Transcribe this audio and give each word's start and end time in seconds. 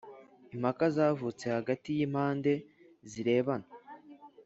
Impaka 0.53 0.85
zavutse 0.95 1.45
hagati 1.57 1.89
y 1.97 2.01
impande 2.05 2.53
zirebana 3.11 3.67